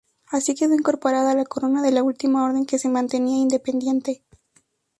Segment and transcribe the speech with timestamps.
[0.31, 4.23] Así quedó incorporada a la corona la última Orden que se mantenía independiente.